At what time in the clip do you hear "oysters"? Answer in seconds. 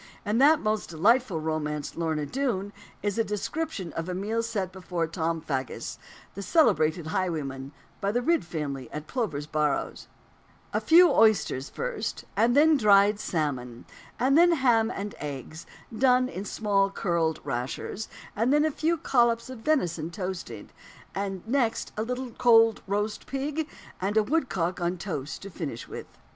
11.11-11.69